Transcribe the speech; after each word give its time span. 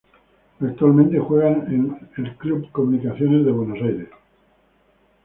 Actualmente 0.61 1.19
juega 1.19 1.49
en 1.49 1.95
Club 2.39 2.71
Comunicaciones 2.71 3.45
de 3.45 3.51
Buenos 3.51 3.77
Aires 3.83 4.09